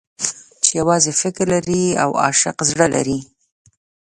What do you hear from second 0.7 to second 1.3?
يوازې